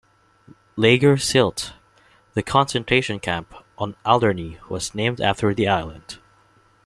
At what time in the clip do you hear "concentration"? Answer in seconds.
2.41-3.19